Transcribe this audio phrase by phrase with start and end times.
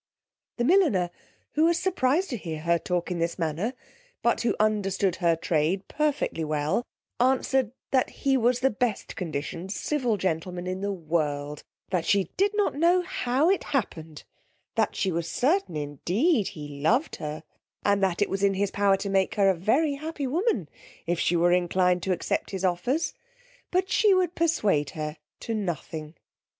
[0.57, 1.11] The milliner,
[1.51, 3.75] who was surprized to hear her talk in this manner,
[4.23, 6.83] but who understood her trade perfectly well,
[7.19, 11.61] answered, that he was the best conditioned civil gentleman in the world;
[11.91, 14.23] that she did not know how it happened;
[14.73, 17.43] that she was certain indeed he loved her;
[17.85, 20.67] and that it was in his power to make her a very happy woman
[21.05, 23.13] if she were inclined to accept his offers;
[23.69, 26.15] but she would perswade her to nothing.